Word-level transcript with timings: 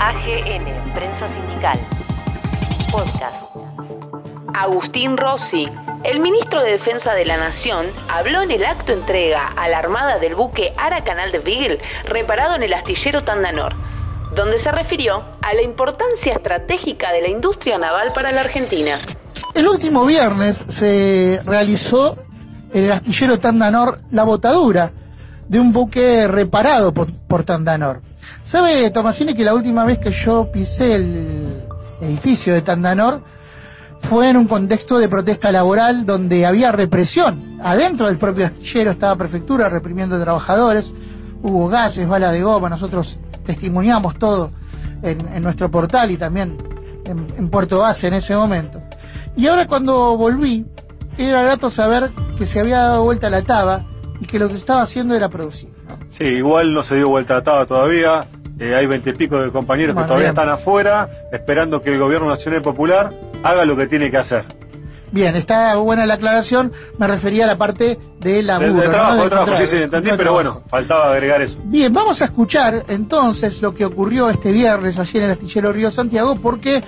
AGN, 0.00 0.94
Prensa 0.94 1.26
Sindical. 1.26 1.76
Podcast. 2.92 3.50
Agustín 4.54 5.16
Rossi, 5.16 5.66
el 6.04 6.20
ministro 6.20 6.62
de 6.62 6.70
Defensa 6.70 7.14
de 7.14 7.24
la 7.24 7.36
Nación, 7.36 7.84
habló 8.08 8.42
en 8.42 8.52
el 8.52 8.64
acto 8.64 8.92
entrega 8.92 9.48
a 9.56 9.68
la 9.68 9.78
armada 9.78 10.20
del 10.20 10.36
buque 10.36 10.72
Ara 10.76 11.02
Canal 11.02 11.32
de 11.32 11.40
Beagle 11.40 11.80
reparado 12.04 12.54
en 12.54 12.62
el 12.62 12.74
astillero 12.74 13.22
Tandanor, 13.22 13.74
donde 14.36 14.58
se 14.58 14.70
refirió 14.70 15.24
a 15.42 15.52
la 15.54 15.62
importancia 15.62 16.32
estratégica 16.32 17.10
de 17.10 17.22
la 17.22 17.28
industria 17.28 17.76
naval 17.76 18.12
para 18.14 18.30
la 18.30 18.42
Argentina. 18.42 18.94
El 19.52 19.66
último 19.66 20.06
viernes 20.06 20.56
se 20.78 21.40
realizó 21.44 22.16
en 22.72 22.84
el 22.84 22.92
astillero 22.92 23.40
Tandanor 23.40 23.98
la 24.12 24.22
botadura 24.22 24.92
de 25.48 25.58
un 25.58 25.72
buque 25.72 26.28
reparado 26.28 26.94
por, 26.94 27.08
por 27.26 27.42
Tandanor. 27.42 28.02
¿Sabe, 28.50 28.90
Tomasini, 28.90 29.34
que 29.34 29.44
la 29.44 29.52
última 29.54 29.84
vez 29.84 29.98
que 29.98 30.10
yo 30.10 30.50
pisé 30.50 30.94
el 30.94 31.64
edificio 32.00 32.54
de 32.54 32.62
Tandanor 32.62 33.20
fue 34.08 34.30
en 34.30 34.38
un 34.38 34.48
contexto 34.48 34.98
de 34.98 35.06
protesta 35.06 35.52
laboral 35.52 36.06
donde 36.06 36.46
había 36.46 36.72
represión? 36.72 37.58
Adentro 37.62 38.06
del 38.06 38.16
propio 38.16 38.46
astillero 38.46 38.92
estaba 38.92 39.16
prefectura 39.16 39.68
reprimiendo 39.68 40.18
trabajadores, 40.18 40.90
hubo 41.42 41.68
gases, 41.68 42.08
balas 42.08 42.32
de 42.32 42.42
goma, 42.42 42.70
nosotros 42.70 43.18
testimoniamos 43.44 44.18
todo 44.18 44.50
en, 45.02 45.18
en 45.28 45.42
nuestro 45.42 45.70
portal 45.70 46.10
y 46.10 46.16
también 46.16 46.56
en, 47.04 47.50
Puerto 47.50 47.80
Base 47.80 48.06
en 48.06 48.14
ese 48.14 48.34
momento. 48.34 48.80
Y 49.36 49.46
ahora 49.46 49.66
cuando 49.66 50.16
volví, 50.16 50.64
era 51.18 51.42
grato 51.42 51.70
saber 51.70 52.10
que 52.38 52.46
se 52.46 52.60
había 52.60 52.78
dado 52.78 53.04
vuelta 53.04 53.28
la 53.28 53.42
taba 53.42 53.84
y 54.20 54.26
que 54.26 54.38
lo 54.38 54.48
que 54.48 54.56
estaba 54.56 54.82
haciendo 54.82 55.14
era 55.14 55.28
producir. 55.28 55.70
Sí, 56.10 56.24
igual 56.24 56.72
no 56.72 56.82
se 56.82 56.96
dio 56.96 57.08
vuelta 57.08 57.36
a 57.36 57.42
taba 57.42 57.66
todavía. 57.66 58.20
Eh, 58.60 58.74
hay 58.74 58.86
veintipico 58.86 59.38
de 59.38 59.50
compañeros 59.50 59.94
Bueno, 59.94 60.06
que 60.06 60.08
todavía 60.08 60.30
bien. 60.30 60.38
están 60.38 60.48
afuera, 60.48 61.08
esperando 61.32 61.80
que 61.80 61.90
el 61.92 61.98
gobierno 61.98 62.28
nacional 62.28 62.60
y 62.60 62.62
popular 62.64 63.10
haga 63.42 63.64
lo 63.64 63.76
que 63.76 63.86
tiene 63.86 64.10
que 64.10 64.16
hacer. 64.18 64.44
Bien, 65.10 65.34
está 65.36 65.74
buena 65.76 66.04
la 66.04 66.14
aclaración, 66.14 66.70
me 66.98 67.06
refería 67.06 67.44
a 67.44 67.46
la 67.46 67.56
parte 67.56 67.96
de 68.20 68.32
De, 68.32 68.42
laburo. 68.42 68.74
de 68.74 68.84
¿no? 68.84 68.90
trabajo, 68.90 69.24
de 69.24 69.30
trabajo, 69.30 69.52
sí, 69.62 69.66
sí, 69.68 69.76
entendí, 69.76 70.10
pero 70.18 70.34
bueno, 70.34 70.60
faltaba 70.68 71.12
agregar 71.12 71.40
eso. 71.40 71.58
Bien, 71.64 71.90
vamos 71.90 72.20
a 72.20 72.26
escuchar 72.26 72.84
entonces 72.88 73.62
lo 73.62 73.72
que 73.74 73.86
ocurrió 73.86 74.28
este 74.28 74.52
viernes 74.52 74.98
allí 74.98 75.16
en 75.18 75.24
el 75.24 75.30
astillero 75.30 75.72
Río 75.72 75.90
Santiago 75.90 76.34
porque 76.34 76.80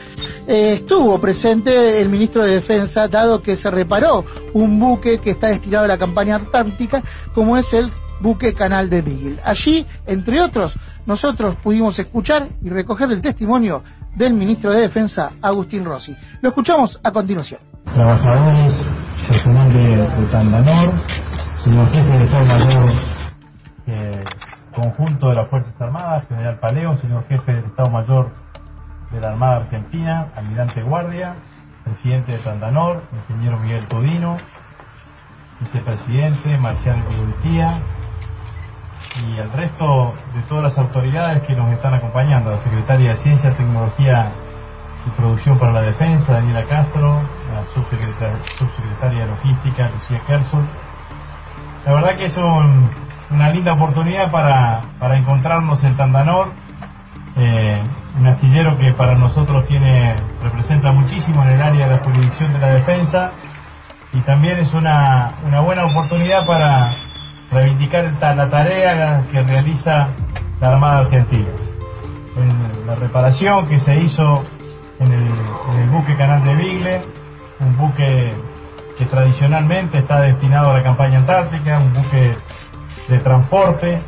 eh, 0.47 0.75
estuvo 0.81 1.19
presente 1.19 1.99
el 1.99 2.11
ministro 2.11 2.45
de 2.45 2.57
Defensa 2.57 3.09
dado 3.09 3.41
que 3.41 3.57
se 3.57 3.71
reparó 3.71 4.27
un 4.53 4.79
buque 4.79 5.17
que 5.19 5.31
está 5.31 5.47
destinado 5.47 5.87
a 5.87 5.89
la 5.89 5.97
campaña 5.97 6.35
antártica 6.35 7.03
como 7.35 7.57
es 7.57 7.73
el 7.73 7.91
buque 8.21 8.53
Canal 8.53 8.91
de 8.91 9.01
Beagle. 9.01 9.39
Allí, 9.43 9.87
entre 10.07 10.43
otros, 10.43 10.75
nosotros 11.11 11.57
pudimos 11.57 11.99
escuchar 11.99 12.47
y 12.63 12.71
recoger 12.71 13.11
el 13.11 13.21
testimonio 13.21 13.83
del 14.15 14.33
ministro 14.33 14.71
de 14.71 14.83
Defensa, 14.83 15.33
Agustín 15.43 15.85
Rossi. 15.85 16.17
Lo 16.41 16.51
escuchamos 16.51 17.01
a 17.03 17.11
continuación. 17.11 17.61
trabajadores, 17.93 18.73
personal 19.27 19.73
de, 19.73 20.27
Tandanor, 20.31 20.95
señor 21.65 21.91
jefe 21.91 22.11
de 22.11 22.23
Estado 22.23 22.47
Mayor 22.47 22.91
eh, 23.89 24.11
conjunto 24.73 25.31
de 25.31 25.35
las 25.35 25.51
Fuerzas 25.51 25.75
Armadas, 25.81 26.29
general 26.29 26.61
Paleo, 26.61 26.97
señor 26.99 27.27
jefe 27.27 27.55
del 27.55 27.65
Estado 27.65 27.91
Mayor 27.91 28.31
de 29.11 29.21
la 29.21 29.31
Armada 29.31 29.57
Argentina, 29.57 30.29
almirante 30.37 30.81
Guardia, 30.81 31.35
presidente 31.83 32.31
de 32.31 32.39
Tandanor, 32.39 33.03
ingeniero 33.13 33.59
Miguel 33.59 33.89
Todino, 33.89 34.37
vicepresidente 35.59 36.57
Marcial 36.59 37.03
Gurutía 37.03 37.83
y 39.17 39.39
el 39.39 39.51
resto 39.53 40.15
de 40.35 40.43
todas 40.43 40.65
las 40.65 40.79
autoridades 40.79 41.43
que 41.47 41.55
nos 41.55 41.71
están 41.73 41.95
acompañando, 41.95 42.51
la 42.51 42.59
secretaria 42.59 43.11
de 43.11 43.17
Ciencia, 43.17 43.51
Tecnología 43.55 44.31
y 45.07 45.11
Producción 45.11 45.59
para 45.59 45.73
la 45.73 45.83
Defensa, 45.83 46.33
Daniela 46.33 46.65
Castro, 46.65 47.23
la 47.53 47.65
subsecretaria, 47.75 48.39
subsecretaria 48.59 49.21
de 49.21 49.27
Logística, 49.27 49.89
Lucía 49.91 50.21
Kersol. 50.27 50.69
La 51.87 51.95
verdad 51.95 52.17
que 52.17 52.25
es 52.25 52.37
un- 52.37 52.91
una 53.31 53.49
linda 53.51 53.73
oportunidad 53.75 54.31
para, 54.31 54.81
para 54.99 55.17
encontrarnos 55.17 55.83
en 55.85 55.97
Tandanor, 55.97 56.53
eh, 57.37 57.81
un 58.19 58.27
astillero 58.27 58.77
que 58.77 58.93
para 58.93 59.15
nosotros 59.15 59.67
tiene 59.67 60.15
representa 60.43 60.93
muchísimo 60.93 61.43
en 61.45 61.51
el 61.51 61.63
área 61.63 61.87
de 61.89 61.97
la 61.97 62.03
jurisdicción 62.03 62.53
de 62.53 62.59
la 62.59 62.69
defensa 62.69 63.31
y 64.13 64.21
también 64.23 64.59
es 64.59 64.73
una, 64.75 65.29
una 65.45 65.61
buena 65.61 65.85
oportunidad 65.85 66.45
para 66.45 66.91
reivindicar 67.51 68.05
la 68.21 68.49
tarea 68.49 69.23
que 69.31 69.43
realiza 69.43 70.09
la 70.61 70.69
Armada 70.69 70.99
Argentina. 71.01 71.49
En 72.37 72.87
la 72.87 72.95
reparación 72.95 73.67
que 73.67 73.81
se 73.81 73.97
hizo 73.97 74.45
en 75.01 75.13
el, 75.13 75.29
en 75.75 75.83
el 75.83 75.89
buque 75.91 76.15
Canal 76.17 76.45
de 76.45 76.55
Vigle, 76.55 77.03
un 77.61 77.77
buque 77.77 78.31
que 78.97 79.07
tradicionalmente 79.07 79.99
está 79.99 80.21
destinado 80.21 80.71
a 80.71 80.75
la 80.75 80.83
campaña 80.83 81.19
antártica, 81.19 81.79
un 81.79 81.93
buque 81.95 82.37
de 83.09 83.19
transporte 83.19 84.03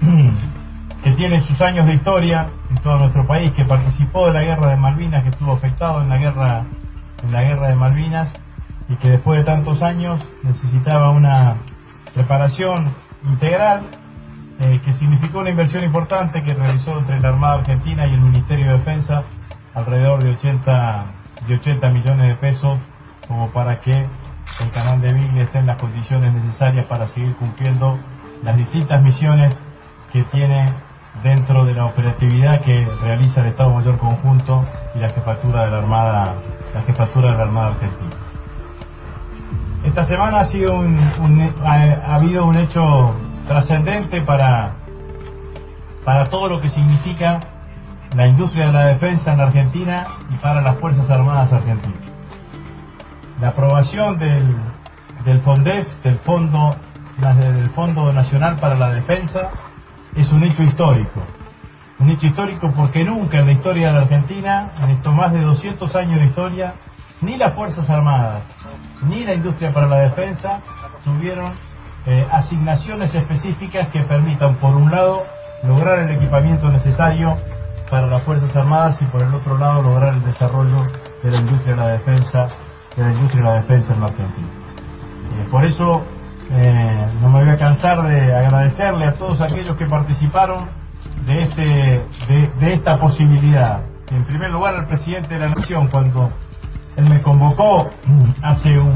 que 1.02 1.10
tiene 1.12 1.44
sus 1.46 1.60
años 1.60 1.86
de 1.86 1.94
historia 1.94 2.48
en 2.70 2.76
todo 2.76 2.98
nuestro 2.98 3.26
país, 3.26 3.50
que 3.52 3.64
participó 3.64 4.26
de 4.26 4.34
la 4.34 4.42
guerra 4.42 4.70
de 4.70 4.76
Malvinas, 4.76 5.22
que 5.22 5.30
estuvo 5.30 5.52
afectado 5.52 6.02
en 6.02 6.08
la 6.08 6.16
guerra, 6.16 6.64
en 7.24 7.32
la 7.32 7.42
guerra 7.42 7.68
de 7.68 7.74
Malvinas 7.74 8.32
y 8.88 8.96
que 8.96 9.10
después 9.10 9.40
de 9.40 9.44
tantos 9.44 9.82
años 9.82 10.26
necesitaba 10.42 11.10
una 11.10 11.56
reparación 12.14 12.92
integral 13.24 13.82
eh, 14.60 14.80
que 14.84 14.92
significó 14.94 15.38
una 15.38 15.50
inversión 15.50 15.84
importante 15.84 16.42
que 16.42 16.54
realizó 16.54 16.98
entre 16.98 17.20
la 17.20 17.28
Armada 17.28 17.60
Argentina 17.60 18.06
y 18.06 18.14
el 18.14 18.20
Ministerio 18.20 18.66
de 18.66 18.78
Defensa 18.78 19.22
alrededor 19.74 20.22
de 20.22 20.30
80, 20.30 21.06
de 21.46 21.54
80 21.54 21.90
millones 21.90 22.28
de 22.28 22.34
pesos 22.34 22.78
como 23.28 23.50
para 23.50 23.80
que 23.80 23.92
el 23.92 24.70
canal 24.72 25.00
de 25.00 25.12
Vigle 25.14 25.42
esté 25.42 25.58
en 25.58 25.66
las 25.66 25.80
condiciones 25.80 26.34
necesarias 26.34 26.86
para 26.86 27.06
seguir 27.08 27.36
cumpliendo 27.36 27.98
las 28.42 28.56
distintas 28.56 29.02
misiones 29.02 29.60
que 30.12 30.24
tiene 30.24 30.66
dentro 31.22 31.64
de 31.64 31.74
la 31.74 31.86
operatividad 31.86 32.60
que 32.60 32.84
realiza 33.02 33.40
el 33.40 33.48
Estado 33.48 33.70
Mayor 33.70 33.98
Conjunto 33.98 34.66
y 34.94 34.98
la 34.98 35.10
jefatura 35.10 35.64
de 35.64 35.70
la 35.70 35.78
Armada, 35.78 36.34
la 36.74 36.82
jefatura 36.82 37.32
de 37.32 37.36
la 37.36 37.42
Armada 37.44 37.68
Argentina. 37.68 38.27
Esta 39.88 40.04
semana 40.04 40.40
ha 40.40 40.44
sido 40.44 40.74
un, 40.74 41.50
ha, 41.64 41.72
ha 41.72 42.14
habido 42.16 42.44
un 42.44 42.58
hecho 42.58 43.14
trascendente 43.46 44.20
para, 44.20 44.74
para 46.04 46.24
todo 46.24 46.46
lo 46.46 46.60
que 46.60 46.68
significa 46.68 47.40
la 48.14 48.26
industria 48.26 48.66
de 48.66 48.72
la 48.72 48.84
defensa 48.84 49.32
en 49.32 49.40
Argentina 49.40 50.08
y 50.30 50.36
para 50.36 50.60
las 50.60 50.76
Fuerzas 50.76 51.08
Armadas 51.08 51.50
argentinas. 51.54 52.02
La 53.40 53.48
aprobación 53.48 54.18
del, 54.18 54.56
del 55.24 55.40
FONDEF, 55.40 55.88
del 56.02 56.18
Fondo, 56.18 56.68
del 57.40 57.70
Fondo 57.70 58.12
Nacional 58.12 58.56
para 58.60 58.76
la 58.76 58.90
Defensa, 58.90 59.48
es 60.14 60.30
un 60.30 60.44
hecho 60.44 60.64
histórico. 60.64 61.22
Un 61.98 62.10
hecho 62.10 62.26
histórico 62.26 62.70
porque 62.76 63.02
nunca 63.04 63.38
en 63.38 63.46
la 63.46 63.52
historia 63.52 63.86
de 63.86 63.92
la 63.94 64.00
Argentina, 64.00 64.70
en 64.82 64.90
estos 64.90 65.14
más 65.14 65.32
de 65.32 65.40
200 65.40 65.96
años 65.96 66.20
de 66.20 66.26
historia, 66.26 66.74
ni 67.20 67.36
las 67.36 67.54
Fuerzas 67.54 67.88
Armadas, 67.90 68.42
ni 69.02 69.24
la 69.24 69.34
industria 69.34 69.72
para 69.72 69.86
la 69.86 69.98
defensa 70.00 70.60
tuvieron 71.04 71.52
eh, 72.06 72.26
asignaciones 72.30 73.14
específicas 73.14 73.88
que 73.90 74.02
permitan, 74.02 74.56
por 74.56 74.74
un 74.74 74.90
lado, 74.90 75.24
lograr 75.64 75.98
el 75.98 76.16
equipamiento 76.16 76.68
necesario 76.68 77.36
para 77.90 78.06
las 78.06 78.22
Fuerzas 78.24 78.54
Armadas 78.54 79.00
y 79.02 79.06
por 79.06 79.22
el 79.22 79.34
otro 79.34 79.58
lado 79.58 79.82
lograr 79.82 80.14
el 80.14 80.24
desarrollo 80.24 80.86
de 81.22 81.30
la 81.30 81.38
industria 81.38 81.74
de 81.74 81.80
la 81.80 81.88
defensa, 81.88 82.46
de 82.96 83.02
la 83.02 83.10
industria 83.10 83.42
de 83.42 83.48
la 83.48 83.54
defensa 83.60 83.94
en 83.94 84.00
la 84.00 84.06
Argentina. 84.06 84.48
Eh, 85.32 85.48
por 85.50 85.64
eso 85.64 85.92
eh, 86.50 87.06
no 87.20 87.28
me 87.30 87.40
voy 87.40 87.50
a 87.50 87.56
cansar 87.56 88.02
de 88.02 88.34
agradecerle 88.34 89.06
a 89.06 89.12
todos 89.12 89.40
aquellos 89.40 89.76
que 89.76 89.86
participaron 89.86 90.68
de, 91.26 91.42
este, 91.42 91.62
de, 91.62 92.50
de 92.60 92.74
esta 92.74 92.98
posibilidad. 92.98 93.82
En 94.10 94.24
primer 94.24 94.50
lugar 94.50 94.74
al 94.74 94.86
presidente 94.86 95.34
de 95.34 95.40
la 95.40 95.48
Nación 95.48 95.88
cuando 95.88 96.30
él 96.98 97.04
me 97.08 97.22
convocó 97.22 97.90
hace 98.42 98.76
un 98.76 98.92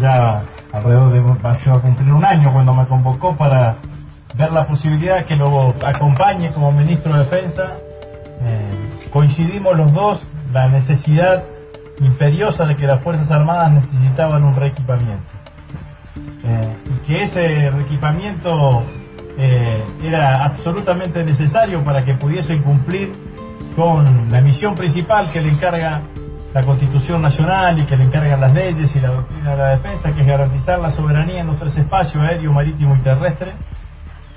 ya 0.00 0.44
alrededor 0.72 1.12
de 1.12 1.48
a 1.48 1.80
cumplir 1.80 2.12
un 2.12 2.24
año 2.24 2.52
cuando 2.52 2.74
me 2.74 2.86
convocó 2.86 3.34
para 3.36 3.76
ver 4.36 4.52
la 4.52 4.66
posibilidad 4.66 5.24
que 5.24 5.34
lo 5.34 5.68
acompañe 5.82 6.52
como 6.52 6.72
ministro 6.72 7.14
de 7.14 7.24
Defensa. 7.24 7.76
Eh, 8.42 9.08
coincidimos 9.10 9.76
los 9.76 9.92
dos 9.92 10.22
la 10.52 10.68
necesidad 10.68 11.44
imperiosa 12.00 12.66
de 12.66 12.76
que 12.76 12.86
las 12.86 13.02
Fuerzas 13.02 13.30
Armadas 13.30 13.72
necesitaban 13.72 14.44
un 14.44 14.54
reequipamiento. 14.56 15.24
Eh, 16.44 16.76
y 16.86 17.06
que 17.06 17.22
ese 17.22 17.70
reequipamiento 17.70 18.82
eh, 19.38 19.84
era 20.02 20.44
absolutamente 20.44 21.24
necesario 21.24 21.82
para 21.82 22.04
que 22.04 22.14
pudiesen 22.14 22.62
cumplir 22.62 23.10
con 23.76 24.28
la 24.30 24.40
misión 24.40 24.74
principal 24.74 25.30
que 25.32 25.40
le 25.40 25.50
encarga 25.50 26.02
la 26.52 26.62
Constitución 26.62 27.20
Nacional 27.20 27.80
y 27.80 27.84
que 27.84 27.96
le 27.96 28.04
encargan 28.04 28.40
las 28.40 28.54
leyes 28.54 28.94
y 28.94 29.00
la 29.00 29.08
doctrina 29.08 29.50
de 29.50 29.56
la 29.56 29.68
defensa, 29.70 30.12
que 30.12 30.20
es 30.20 30.26
garantizar 30.26 30.78
la 30.80 30.92
soberanía 30.92 31.40
en 31.40 31.48
los 31.48 31.58
tres 31.58 31.76
espacios 31.76 32.22
aéreo, 32.22 32.52
marítimo 32.52 32.94
y 32.94 33.00
terrestre, 33.00 33.54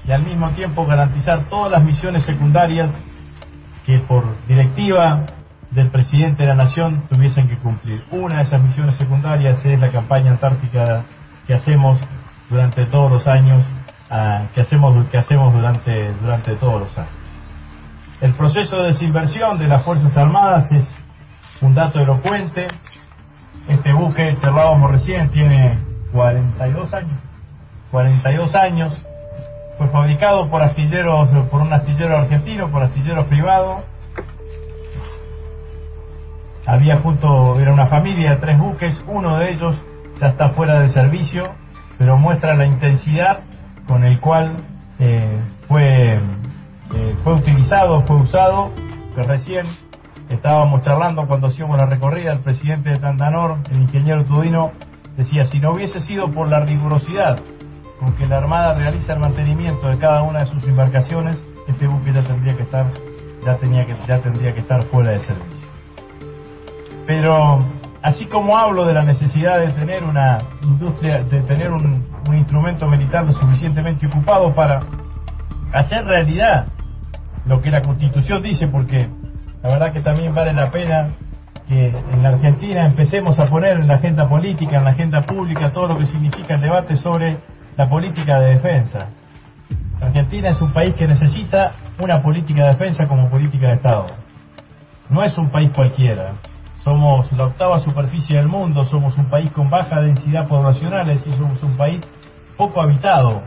y 0.06 0.12
al 0.12 0.24
mismo 0.24 0.50
tiempo 0.51 0.86
garantizar 0.86 1.48
todas 1.50 1.72
las 1.72 1.84
misiones 1.84 2.25
secundarias 2.25 2.89
que 3.86 4.00
por 4.00 4.36
directiva 4.48 5.25
del 5.69 5.92
presidente 5.92 6.44
de 6.44 6.50
la 6.50 6.56
nación 6.56 7.04
tuviesen 7.07 7.48
que 7.48 7.57
cumplir. 7.57 8.04
Una 8.12 8.40
de 8.40 8.44
esas 8.45 8.62
misiones 8.63 8.95
secundarias 8.95 9.63
es 9.63 9.80
la 9.80 9.92
campaña 9.92 10.31
antártica 10.31 11.04
que 11.45 11.54
hacemos 11.54 12.00
durante 12.50 12.86
todos 12.86 13.12
los 13.12 13.28
años, 13.28 13.62
ah, 14.10 14.48
que 14.56 14.62
hacemos 14.62 15.06
que 15.07 15.18
hacemos 15.18 15.54
durante 15.54 16.13
durante 16.13 16.56
todos 16.56 16.81
los 16.81 16.98
años. 16.98 17.27
El 18.19 18.34
proceso 18.34 18.78
de 18.78 18.88
desinversión 18.88 19.60
de 19.60 19.68
las 19.68 19.84
Fuerzas 19.84 20.16
Armadas 20.18 20.72
es 20.72 20.88
un 21.62 21.75
dato 21.75 22.00
elocuente. 22.00 22.68
Este 23.68 23.94
buque, 23.94 24.36
charlábamos 24.42 24.90
recién, 24.90 25.30
tiene 25.30 25.80
42 26.12 26.94
años. 26.94 27.22
42 27.92 28.56
años. 28.56 29.06
Fue 29.78 29.88
fabricado 29.90 30.50
por 30.50 30.64
astilleros, 30.64 31.30
por 31.52 31.62
un 31.62 31.72
astillero 31.72 32.18
argentino, 32.18 32.72
por 32.72 32.81
astilleros 32.81 33.25
privados. 33.25 33.84
Había 36.66 36.98
junto, 36.98 37.60
era 37.60 37.72
una 37.72 37.86
familia 37.88 38.40
tres 38.42 38.58
buques, 38.58 39.06
uno 39.08 39.38
de 39.38 39.52
ellos 39.52 39.80
ya 40.19 40.30
está 40.30 40.50
fuera 40.50 40.80
de 40.80 40.88
servicio, 40.88 41.54
pero 42.00 42.18
muestra 42.18 42.56
la 42.56 42.66
intensidad 42.66 43.42
con 43.88 44.04
el 44.04 44.19
cual 44.19 44.56
eh, 45.00 45.40
fue, 45.68 46.19
eh, 46.95 47.16
fue 47.24 47.34
utilizado, 47.34 48.01
fue 48.01 48.18
usado, 48.18 48.72
que 49.16 49.24
recién 49.24 49.66
estábamos 50.30 50.84
charlando 50.84 51.25
cuando 51.28 51.48
hacíamos 51.48 51.78
la 51.80 51.88
recorrida, 51.88 52.34
el 52.34 52.39
presidente 52.39 52.89
de 52.89 52.98
Tandanor, 52.98 53.57
el 53.72 53.81
ingeniero 53.81 54.24
Tudino, 54.25 54.72
decía, 55.16 55.45
si 55.45 55.60
no 55.60 55.72
hubiese 55.72 56.00
sido 56.00 56.31
por 56.31 56.48
la 56.48 56.60
rigurosidad 56.62 57.38
con 58.00 58.13
que 58.13 58.25
la 58.28 58.38
Armada 58.38 58.75
realiza 58.75 59.13
el 59.13 59.19
mantenimiento 59.19 59.88
de 59.88 59.98
cada 59.98 60.22
una 60.22 60.39
de 60.39 60.45
sus 60.45 60.63
embarcaciones, 60.68 61.42
este 61.68 61.88
buque 61.88 62.13
ya 62.13 62.24
tendría 62.24 62.56
que 62.56 62.63
estar, 62.63 62.86
ya 63.44 63.56
tenía 63.57 63.86
que, 63.86 63.95
ya 64.07 64.19
tendría 64.19 64.54
que 64.54 64.60
estar 64.60 64.83
fuera 64.83 65.12
de 65.12 65.19
servicio. 65.22 65.68
Pero 67.07 67.60
así 68.01 68.25
como 68.25 68.56
hablo 68.57 68.86
de 68.86 68.94
la 68.94 69.04
necesidad 69.04 69.60
de 69.60 69.68
tener 69.68 70.04
una 70.04 70.38
industria, 70.63 71.24
de 71.24 71.42
tener 71.42 71.72
un, 71.72 72.06
un 72.30 72.38
instrumento 72.38 72.88
militar 72.88 73.25
lo 73.25 73.33
suficientemente 73.33 74.06
ocupado 74.06 74.54
para 74.54 74.80
hacer 75.74 76.06
realidad 76.06 76.68
lo 77.48 77.62
que 77.62 77.72
la 77.72 77.82
Constitución 77.82 78.42
dice, 78.42 78.68
porque 78.68 78.98
la 79.64 79.70
verdad 79.70 79.94
que 79.94 80.02
también 80.02 80.34
vale 80.34 80.54
la 80.54 80.70
pena 80.70 81.16
que 81.68 81.88
en 81.88 82.24
la 82.24 82.30
Argentina 82.30 82.86
empecemos 82.86 83.40
a 83.40 83.48
poner 83.48 83.78
en 83.80 83.88
la 83.88 83.96
agenda 83.96 84.28
política, 84.28 84.78
en 84.78 84.86
la 84.86 84.92
agenda 84.92 85.22
pública, 85.22 85.72
todo 85.72 85.88
lo 85.88 85.98
que 85.98 86.06
significa 86.06 86.56
el 86.56 86.62
debate 86.62 86.96
sobre 86.96 87.38
la 87.76 87.90
política 87.90 88.40
de 88.40 88.56
defensa. 88.56 89.10
Argentina 90.02 90.50
es 90.50 90.62
un 90.62 90.74
país 90.74 90.94
que 90.94 91.08
necesita 91.08 91.74
una 92.02 92.22
política 92.22 92.62
de 92.62 92.68
defensa 92.68 93.06
como 93.08 93.30
política 93.30 93.68
de 93.68 93.74
Estado. 93.74 94.06
No 95.10 95.24
es 95.24 95.38
un 95.38 95.50
país 95.50 95.72
cualquiera. 95.76 96.34
Somos 96.84 97.32
la 97.34 97.46
octava 97.46 97.80
superficie 97.80 98.38
del 98.38 98.48
mundo, 98.48 98.84
somos 98.84 99.18
un 99.18 99.30
país 99.30 99.52
con 99.52 99.70
baja 99.70 100.00
densidad 100.00 100.48
poblacional, 100.48 101.10
es 101.10 101.26
decir, 101.26 101.34
somos 101.34 101.62
un 101.64 101.76
país 101.76 102.02
poco 102.56 102.82
habitado, 102.82 103.44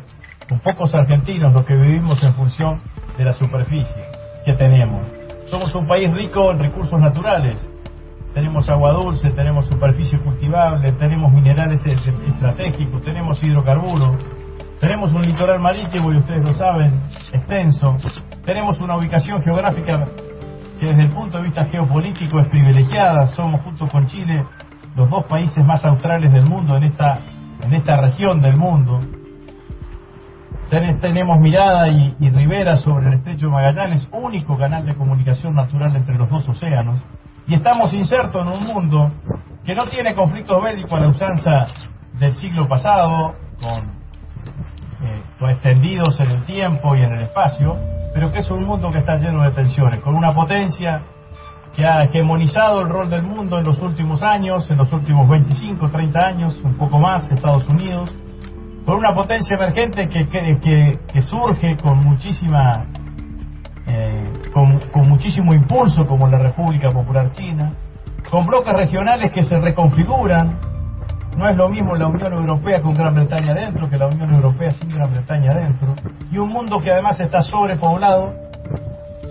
con 0.49 0.58
pocos 0.58 0.94
argentinos 0.94 1.53
los 1.53 1.62
que 1.62 1.75
vivimos 1.75 2.23
en 2.23 2.35
función 2.35 2.81
de 3.20 3.26
la 3.26 3.32
superficie 3.34 4.02
que 4.46 4.55
tenemos. 4.55 5.02
Somos 5.44 5.75
un 5.75 5.87
país 5.87 6.11
rico 6.11 6.50
en 6.52 6.58
recursos 6.58 6.99
naturales, 6.99 7.70
tenemos 8.32 8.67
agua 8.70 8.93
dulce, 8.93 9.28
tenemos 9.31 9.67
superficie 9.67 10.19
cultivable, 10.20 10.90
tenemos 10.93 11.31
minerales 11.31 11.84
estratégicos, 11.84 13.02
tenemos 13.02 13.43
hidrocarburos, 13.43 14.17
tenemos 14.81 15.12
un 15.12 15.20
litoral 15.20 15.61
marítimo, 15.61 16.11
y 16.12 16.17
ustedes 16.17 16.49
lo 16.49 16.55
saben, 16.55 16.99
extenso, 17.31 17.94
tenemos 18.43 18.81
una 18.81 18.96
ubicación 18.96 19.43
geográfica 19.43 20.06
que 20.78 20.87
desde 20.87 21.02
el 21.02 21.11
punto 21.11 21.37
de 21.37 21.44
vista 21.44 21.67
geopolítico 21.67 22.40
es 22.40 22.49
privilegiada, 22.49 23.26
somos 23.26 23.61
junto 23.62 23.87
con 23.87 24.06
Chile 24.06 24.46
los 24.96 25.11
dos 25.11 25.26
países 25.26 25.62
más 25.62 25.84
australes 25.84 26.32
del 26.32 26.46
mundo 26.49 26.75
en 26.76 26.84
esta, 26.84 27.19
en 27.67 27.75
esta 27.75 28.00
región 28.00 28.40
del 28.40 28.56
mundo. 28.56 28.99
Tenemos 30.70 31.40
mirada 31.40 31.88
y, 31.88 32.14
y 32.20 32.31
sobre 32.76 33.08
el 33.08 33.14
estrecho 33.14 33.46
de 33.46 33.52
Magallanes, 33.52 34.08
único 34.12 34.56
canal 34.56 34.87
de 34.87 34.94
comunicación 34.94 35.55
natural 35.55 35.96
entre 35.96 36.17
los 36.17 36.31
dos 36.31 36.49
océanos, 36.49 37.00
y 37.49 37.55
estamos 37.55 37.93
insertos 37.93 38.49
en 38.49 38.56
un 38.56 38.64
mundo 38.64 39.08
que 39.64 39.75
no 39.75 39.87
tiene 39.88 40.14
conflictos 40.14 40.62
bélicos 40.62 40.93
a 40.93 41.00
la 41.00 41.08
usanza 41.08 41.67
del 42.19 42.32
siglo 42.34 42.69
pasado, 42.69 43.34
con, 43.61 44.00
eh, 45.02 45.50
extendidos 45.50 46.20
en 46.20 46.31
el 46.31 46.44
tiempo 46.44 46.94
y 46.94 47.02
en 47.02 47.12
el 47.14 47.22
espacio, 47.25 47.76
pero 48.14 48.31
que 48.31 48.38
es 48.38 48.50
un 48.50 48.64
mundo 48.64 48.90
que 48.90 48.99
está 48.99 49.17
lleno 49.17 49.43
de 49.43 49.50
tensiones, 49.50 49.99
con 49.99 50.14
una 50.14 50.32
potencia 50.32 51.02
que 51.76 51.84
ha 51.84 52.05
hegemonizado 52.05 52.81
el 52.81 52.88
rol 52.88 53.11
del 53.11 53.22
mundo 53.22 53.58
en 53.58 53.64
los 53.64 53.78
últimos 53.81 54.22
años, 54.22 54.70
en 54.70 54.78
los 54.78 54.93
últimos 54.93 55.28
25, 55.28 55.88
30 55.88 56.26
años, 56.26 56.61
un 56.62 56.75
poco 56.75 56.99
más, 56.99 57.31
Estados 57.31 57.67
Unidos, 57.69 58.14
con 58.85 58.97
una 58.97 59.15
potencia 59.15 59.56
emergente 59.56 60.09
que, 60.09 60.27
que, 60.27 60.59
que, 60.61 60.99
que 61.12 61.23
surge 61.23 61.77
con 61.77 61.99
muchísima 61.99 62.87
eh, 63.87 64.32
con, 64.53 64.79
con, 64.93 65.03
muchísimo 65.09 65.53
impulso 65.53 66.06
como 66.06 66.29
la 66.29 66.38
República 66.38 66.88
Popular 66.88 67.32
China, 67.32 67.73
con 68.31 68.47
bloques 68.47 68.73
regionales 68.77 69.32
que 69.32 69.43
se 69.43 69.59
reconfiguran. 69.59 70.59
No 71.37 71.49
es 71.49 71.56
lo 71.56 71.69
mismo 71.69 71.94
la 71.97 72.06
Unión 72.06 72.32
Europea 72.32 72.81
con 72.81 72.93
Gran 72.93 73.15
Bretaña 73.15 73.53
adentro 73.53 73.88
que 73.88 73.97
la 73.97 74.06
Unión 74.06 74.35
Europea 74.35 74.71
sin 74.73 74.91
Gran 74.91 75.12
Bretaña 75.12 75.50
adentro. 75.50 75.94
Y 76.31 76.38
un 76.38 76.50
mundo 76.50 76.79
que 76.79 76.91
además 76.93 77.19
está 77.21 77.43
sobrepoblado 77.43 78.35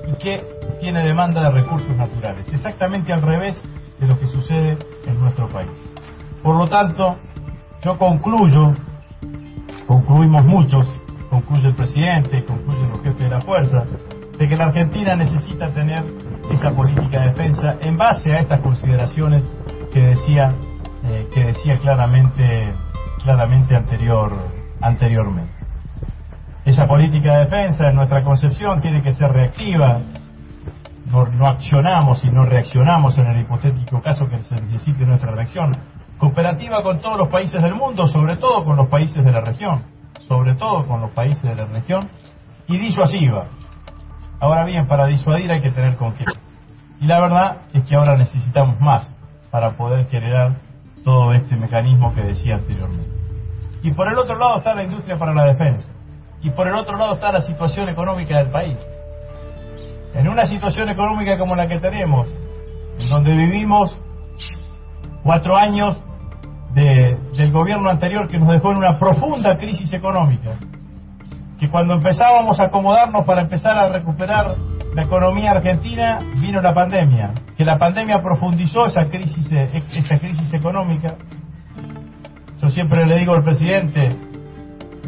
y 0.07 0.13
que 0.17 0.37
tiene 0.79 1.03
demanda 1.03 1.41
de 1.41 1.61
recursos 1.61 1.95
naturales. 1.95 2.51
Exactamente 2.51 3.13
al 3.13 3.21
revés 3.21 3.61
de 3.99 4.07
lo 4.07 4.17
que 4.17 4.27
sucede 4.27 4.77
en 5.05 5.19
nuestro 5.19 5.47
país. 5.47 5.71
Por 6.41 6.55
lo 6.55 6.65
tanto, 6.65 7.17
yo 7.81 7.97
concluyo, 7.97 8.71
concluimos 9.89 10.45
muchos, 10.45 10.87
concluye 11.31 11.69
el 11.69 11.73
presidente, 11.73 12.45
concluyen 12.45 12.89
los 12.89 13.01
jefes 13.01 13.21
de 13.21 13.29
la 13.29 13.41
fuerza, 13.41 13.83
de 14.37 14.47
que 14.47 14.55
la 14.55 14.65
Argentina 14.65 15.15
necesita 15.15 15.67
tener 15.69 16.03
esa 16.51 16.71
política 16.71 17.21
de 17.21 17.29
defensa 17.29 17.75
en 17.81 17.97
base 17.97 18.31
a 18.31 18.41
estas 18.41 18.61
consideraciones 18.61 19.43
que 19.91 19.99
decía 19.99 20.53
eh, 21.09 21.27
que 21.33 21.43
decía 21.43 21.75
claramente 21.77 22.71
claramente 23.23 23.75
anterior 23.75 24.31
anteriormente. 24.79 25.53
Esa 26.65 26.87
política 26.87 27.37
de 27.37 27.45
defensa 27.45 27.89
en 27.89 27.95
nuestra 27.95 28.23
concepción 28.23 28.81
tiene 28.81 29.01
que 29.01 29.11
ser 29.13 29.31
reactiva. 29.31 30.01
No, 31.11 31.25
no 31.25 31.47
accionamos 31.47 32.23
y 32.23 32.29
no 32.29 32.45
reaccionamos 32.45 33.17
en 33.17 33.25
el 33.25 33.41
hipotético 33.41 33.99
caso 34.01 34.29
que 34.29 34.39
se 34.43 34.53
necesite 34.53 35.03
nuestra 35.03 35.31
reacción. 35.31 35.71
Cooperativa 36.19 36.83
con 36.83 36.99
todos 36.99 37.17
los 37.17 37.29
países 37.29 37.61
del 37.63 37.73
mundo, 37.73 38.07
sobre 38.07 38.35
todo 38.35 38.63
con 38.63 38.75
los 38.75 38.87
países 38.89 39.23
de 39.23 39.31
la 39.31 39.41
región, 39.41 39.83
sobre 40.27 40.53
todo 40.55 40.85
con 40.85 41.01
los 41.01 41.11
países 41.11 41.41
de 41.41 41.55
la 41.55 41.65
región, 41.65 42.01
y 42.67 42.77
disuasiva 42.77 43.47
Ahora 44.41 44.63
bien, 44.63 44.87
para 44.87 45.05
disuadir 45.05 45.51
hay 45.51 45.61
que 45.61 45.71
tener 45.71 45.97
confianza. 45.97 46.39
Y 47.01 47.05
la 47.05 47.19
verdad 47.19 47.57
es 47.73 47.83
que 47.83 47.95
ahora 47.95 48.15
necesitamos 48.15 48.79
más 48.79 49.13
para 49.51 49.75
poder 49.75 50.07
generar 50.07 50.55
todo 51.03 51.33
este 51.33 51.55
mecanismo 51.55 52.13
que 52.13 52.21
decía 52.21 52.55
anteriormente. 52.55 53.09
Y 53.83 53.91
por 53.91 54.11
el 54.11 54.17
otro 54.17 54.37
lado 54.37 54.57
está 54.57 54.73
la 54.73 54.83
industria 54.83 55.17
para 55.17 55.33
la 55.33 55.45
defensa. 55.45 55.89
Y 56.41 56.49
por 56.51 56.67
el 56.67 56.75
otro 56.75 56.97
lado 56.97 57.15
está 57.15 57.31
la 57.31 57.41
situación 57.41 57.89
económica 57.89 58.37
del 58.37 58.49
país. 58.49 58.77
En 60.13 60.27
una 60.27 60.45
situación 60.45 60.89
económica 60.89 61.37
como 61.37 61.55
la 61.55 61.67
que 61.67 61.79
tenemos, 61.79 62.27
en 62.97 63.09
donde 63.09 63.31
vivimos 63.31 63.97
cuatro 65.23 65.55
años 65.57 65.97
de, 66.79 67.17
del 67.35 67.51
gobierno 67.51 67.89
anterior 67.89 68.27
que 68.27 68.39
nos 68.39 68.49
dejó 68.49 68.71
en 68.71 68.77
una 68.77 68.97
profunda 68.97 69.57
crisis 69.57 69.91
económica, 69.93 70.55
que 71.59 71.69
cuando 71.69 71.95
empezábamos 71.95 72.59
a 72.59 72.65
acomodarnos 72.65 73.23
para 73.25 73.41
empezar 73.41 73.77
a 73.77 73.87
recuperar 73.87 74.47
la 74.95 75.01
economía 75.01 75.49
argentina, 75.51 76.17
vino 76.37 76.61
la 76.61 76.73
pandemia, 76.73 77.31
que 77.57 77.65
la 77.65 77.77
pandemia 77.77 78.21
profundizó 78.21 78.85
esa 78.85 79.05
crisis, 79.09 79.49
esa 79.51 80.17
crisis 80.19 80.53
económica. 80.53 81.15
Yo 82.61 82.69
siempre 82.69 83.05
le 83.05 83.17
digo 83.17 83.35
al 83.35 83.43
presidente, 83.43 84.07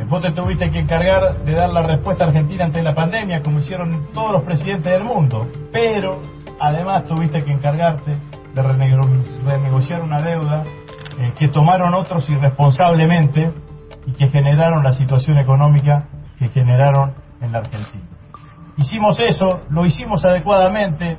vos 0.09 0.21
te 0.21 0.31
tuviste 0.31 0.69
que 0.69 0.79
encargar 0.79 1.37
de 1.45 1.53
dar 1.53 1.69
la 1.69 1.81
respuesta 1.81 2.25
argentina 2.25 2.65
ante 2.65 2.81
la 2.83 2.93
pandemia, 2.93 3.41
como 3.41 3.59
hicieron 3.59 4.07
todos 4.13 4.33
los 4.33 4.43
presidentes 4.43 4.91
del 4.91 5.03
mundo, 5.03 5.47
pero 5.71 6.21
además 6.59 7.05
tuviste 7.05 7.39
que 7.39 7.51
encargarte 7.51 8.11
de 8.53 8.61
renegociar 8.61 10.01
una 10.01 10.21
deuda 10.21 10.63
que 11.37 11.47
tomaron 11.49 11.93
otros 11.93 12.29
irresponsablemente 12.29 13.43
y 14.05 14.11
que 14.13 14.27
generaron 14.27 14.83
la 14.83 14.93
situación 14.93 15.37
económica 15.37 15.99
que 16.37 16.47
generaron 16.47 17.13
en 17.41 17.51
la 17.51 17.59
Argentina. 17.59 18.03
Hicimos 18.77 19.19
eso, 19.19 19.47
lo 19.69 19.85
hicimos 19.85 20.25
adecuadamente, 20.25 21.17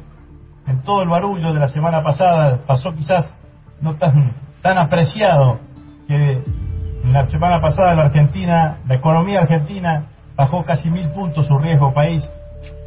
en 0.66 0.82
todo 0.82 1.02
el 1.02 1.09
barullo 1.09 1.52
de 1.52 1.61
la 1.61 1.68
semana 1.68 2.02
pasada 2.02 2.61
pasó 2.66 2.92
quizás 2.92 3.35
no 3.80 3.97
tan, 3.97 4.35
tan 4.62 4.78
apreciado 4.78 5.59
que 6.06 6.42
en 7.04 7.12
la 7.12 7.26
semana 7.26 7.61
pasada 7.61 7.94
la 7.94 8.04
Argentina, 8.04 8.78
la 8.87 8.94
economía 8.94 9.40
argentina 9.40 10.06
bajó 10.37 10.64
casi 10.64 10.88
mil 10.88 11.09
puntos 11.11 11.47
su 11.47 11.59
riesgo 11.59 11.92
país, 11.92 12.28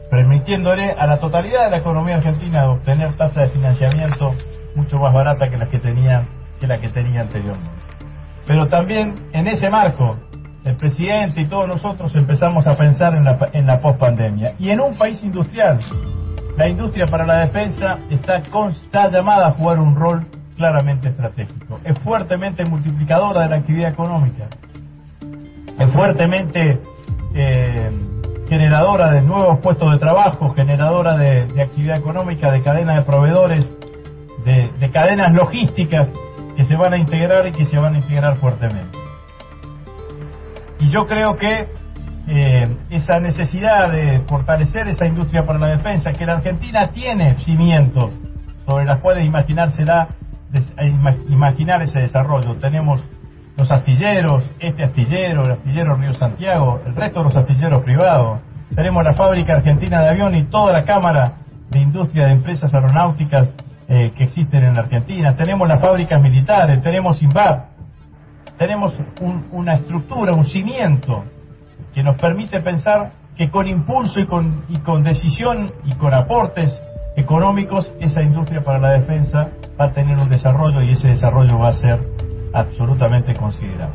permitiéndole 0.10 0.92
a 0.92 1.06
la 1.06 1.18
totalidad 1.18 1.66
de 1.66 1.72
la 1.72 1.78
economía 1.78 2.16
argentina 2.16 2.70
obtener 2.70 3.16
tasa 3.18 3.42
de 3.42 3.48
financiamiento 3.50 4.32
mucho 4.76 4.98
más 4.98 5.14
barata 5.14 5.50
que 5.50 5.58
la 5.58 5.68
que 5.68 5.80
tenía, 5.80 6.26
que 6.60 6.68
la 6.68 6.80
que 6.80 6.90
tenía 6.90 7.22
anteriormente. 7.22 7.70
Pero 8.46 8.68
también 8.68 9.14
en 9.34 9.48
ese 9.48 9.70
marco, 9.70 10.18
el 10.64 10.76
presidente 10.76 11.42
y 11.42 11.48
todos 11.48 11.68
nosotros 11.68 12.14
empezamos 12.16 12.68
a 12.68 12.76
pensar 12.76 13.16
en 13.16 13.24
la, 13.24 13.38
en 13.54 13.66
la 13.66 13.80
pospandemia. 13.80 14.56
Y 14.60 14.70
en 14.70 14.82
un 14.82 14.98
país 14.98 15.22
industrial, 15.24 15.80
la 16.58 16.68
industria 16.68 17.06
para 17.06 17.26
la 17.26 17.40
defensa 17.40 17.98
está, 18.10 18.38
está 18.38 19.10
llamada 19.10 19.48
a 19.48 19.52
jugar 19.52 19.80
un 19.80 19.96
rol 19.96 20.26
claramente 20.56 21.10
estratégico. 21.10 21.80
Es 21.84 22.00
fuertemente 22.00 22.64
multiplicadora 22.66 23.42
de 23.42 23.50
la 23.50 23.56
actividad 23.58 23.92
económica. 23.92 24.48
Es 25.78 25.92
fuertemente 25.92 26.80
eh, 27.34 27.92
generadora 28.48 29.12
de 29.12 29.22
nuevos 29.22 29.60
puestos 29.60 29.92
de 29.92 30.00
trabajo, 30.00 30.54
generadora 30.56 31.18
de, 31.18 31.46
de 31.48 31.62
actividad 31.62 31.98
económica, 31.98 32.52
de 32.52 32.62
cadena 32.62 32.96
de 32.96 33.02
proveedores, 33.02 33.70
de, 34.46 34.90
cadenas 34.92 35.34
logísticas 35.34 36.08
que 36.56 36.64
se 36.64 36.76
van 36.76 36.94
a 36.94 36.98
integrar 36.98 37.48
y 37.48 37.52
que 37.52 37.66
se 37.66 37.78
van 37.78 37.96
a 37.96 37.98
integrar 37.98 38.36
fuertemente. 38.38 38.98
Y 40.80 40.90
yo 40.90 41.06
creo 41.06 41.36
que 41.36 41.68
eh, 42.28 42.64
esa 42.90 43.20
necesidad 43.20 43.92
de 43.92 44.22
fortalecer 44.28 44.88
esa 44.88 45.06
industria 45.06 45.44
para 45.44 45.60
la 45.60 45.68
defensa, 45.68 46.12
que 46.12 46.26
la 46.26 46.34
Argentina 46.34 46.84
tiene 46.86 47.38
cimientos 47.40 48.14
sobre 48.68 48.86
las 48.86 49.00
cuales 49.00 49.26
imaginársela, 49.26 50.10
imaginar 51.30 51.82
ese 51.84 52.00
desarrollo. 52.00 52.56
Tenemos 52.56 53.04
los 53.58 53.72
astilleros, 53.72 54.44
este 54.60 54.84
astillero, 54.84 55.44
el 55.44 55.52
astillero 55.52 55.96
Río 55.96 56.14
Santiago, 56.14 56.80
el 56.86 56.96
resto 56.96 57.20
de 57.20 57.26
los 57.26 57.38
astilleros 57.38 57.84
privados. 57.84 58.40
Tenemos 58.74 59.04
la 59.04 59.14
fábrica 59.14 59.54
argentina 59.54 60.02
de 60.02 60.10
avión 60.10 60.36
y 60.36 60.46
toda 60.46 60.74
la 60.74 60.84
cámara 60.84 61.34
de 61.70 61.80
industria 61.80 62.26
de 62.26 62.34
empresas 62.34 62.74
aeronáuticas 62.74 63.50
eh, 63.88 64.12
que 64.16 64.24
existen 64.24 64.64
en 64.64 64.78
Argentina. 64.78 65.36
Tenemos 65.36 65.68
las 65.68 65.80
fábricas 65.80 66.22
militares, 66.22 66.82
tenemos 66.82 67.22
INVAP, 67.22 67.66
tenemos 68.58 68.98
un, 69.22 69.46
una 69.52 69.74
estructura, 69.74 70.34
un 70.34 70.46
cimiento 70.46 71.24
que 71.94 72.04
nos 72.04 72.18
permite 72.18 72.60
pensar 72.62 73.12
que 73.36 73.50
con 73.50 73.68
impulso 73.68 74.20
y 74.20 74.28
con, 74.28 74.64
y 74.70 74.78
con 74.80 75.04
decisión 75.04 75.72
y 75.84 75.94
con 75.94 76.14
aportes 76.14 76.82
económicos, 77.16 77.92
esa 78.00 78.22
industria 78.22 78.62
para 78.62 78.80
la 78.80 78.92
defensa 78.92 79.50
va 79.80 79.86
a 79.86 79.92
tener 79.92 80.18
un 80.18 80.30
desarrollo 80.30 80.82
y 80.82 80.92
ese 80.92 81.10
desarrollo 81.10 81.60
va 81.60 81.70
a 81.70 81.74
ser 81.74 82.00
absolutamente 82.54 83.34
considerado. 83.34 83.94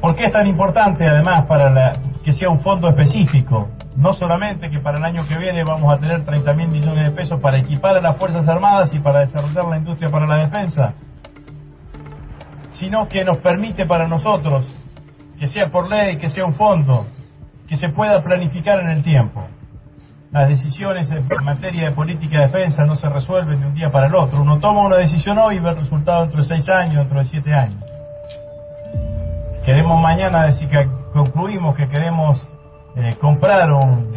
¿Por 0.00 0.16
qué 0.16 0.26
es 0.26 0.32
tan 0.32 0.46
importante 0.46 1.06
además 1.06 1.46
para 1.46 1.70
la, 1.70 1.92
que 2.24 2.32
sea 2.32 2.50
un 2.50 2.60
fondo 2.60 2.88
específico? 2.88 3.68
No 3.96 4.14
solamente 4.14 4.70
que 4.70 4.78
para 4.78 4.98
el 4.98 5.04
año 5.04 5.26
que 5.28 5.36
viene 5.36 5.62
vamos 5.64 5.92
a 5.92 5.98
tener 5.98 6.24
30 6.24 6.52
mil 6.54 6.68
millones 6.68 7.10
de 7.10 7.14
pesos 7.14 7.40
para 7.40 7.58
equipar 7.58 7.96
a 7.96 8.00
las 8.00 8.16
Fuerzas 8.16 8.48
Armadas 8.48 8.94
y 8.94 9.00
para 9.00 9.20
desarrollar 9.20 9.64
la 9.64 9.78
industria 9.78 10.08
para 10.08 10.26
la 10.26 10.36
defensa, 10.36 10.94
sino 12.72 13.06
que 13.06 13.22
nos 13.24 13.36
permite 13.38 13.84
para 13.84 14.08
nosotros, 14.08 14.66
que 15.38 15.46
sea 15.46 15.66
por 15.66 15.88
ley, 15.88 16.16
que 16.16 16.28
sea 16.28 16.44
un 16.44 16.54
fondo, 16.54 17.06
que 17.68 17.76
se 17.76 17.90
pueda 17.90 18.22
planificar 18.22 18.80
en 18.80 18.90
el 18.90 19.02
tiempo. 19.02 19.46
Las 20.30 20.48
decisiones 20.48 21.10
en 21.10 21.44
materia 21.44 21.90
de 21.90 21.94
política 21.94 22.38
de 22.38 22.46
defensa 22.46 22.84
no 22.84 22.96
se 22.96 23.06
resuelven 23.06 23.60
de 23.60 23.66
un 23.66 23.74
día 23.74 23.90
para 23.90 24.06
el 24.06 24.14
otro. 24.14 24.40
Uno 24.40 24.58
toma 24.58 24.86
una 24.86 24.96
decisión 24.96 25.36
hoy 25.36 25.56
y 25.56 25.60
ve 25.60 25.70
el 25.70 25.76
resultado 25.76 26.22
dentro 26.22 26.40
de 26.40 26.48
seis 26.48 26.66
años, 26.70 26.96
dentro 26.96 27.18
de 27.18 27.24
siete 27.26 27.52
años. 27.52 27.84
Queremos 29.62 30.00
mañana 30.00 30.46
decir 30.46 30.68
que 30.68 30.88
concluimos 31.12 31.76
que 31.76 31.86
queremos 31.86 32.42
eh, 32.96 33.10
comprar 33.20 33.70
un 33.72 34.12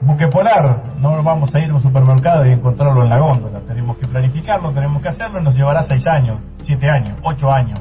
buque 0.00 0.28
polar, 0.28 0.82
no 1.00 1.22
vamos 1.22 1.54
a 1.54 1.58
ir 1.58 1.70
a 1.70 1.74
un 1.74 1.80
supermercado 1.80 2.46
y 2.46 2.52
encontrarlo 2.52 3.02
en 3.02 3.08
la 3.08 3.18
góndola. 3.18 3.60
Tenemos 3.60 3.96
que 3.96 4.06
planificarlo, 4.06 4.72
tenemos 4.72 5.02
que 5.02 5.08
hacerlo 5.08 5.40
y 5.40 5.44
nos 5.44 5.56
llevará 5.56 5.82
seis 5.82 6.06
años, 6.06 6.40
siete 6.62 6.88
años, 6.88 7.12
ocho 7.22 7.50
años 7.50 7.80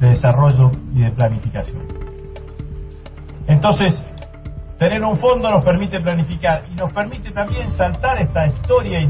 de 0.00 0.10
desarrollo 0.10 0.70
y 0.92 1.02
de 1.02 1.10
planificación. 1.12 1.82
Entonces, 3.46 3.94
tener 4.78 5.02
un 5.04 5.16
fondo 5.16 5.50
nos 5.50 5.64
permite 5.64 6.00
planificar 6.00 6.64
y 6.70 6.74
nos 6.74 6.92
permite 6.92 7.30
también 7.30 7.70
saltar 7.70 8.20
esta 8.20 8.46
historia 8.46 9.08